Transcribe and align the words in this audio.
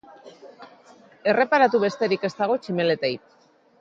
Erreparatu 1.33 1.81
besterik 1.83 2.25
ez 2.31 2.33
dago 2.41 2.57
tximeletei. 2.65 3.13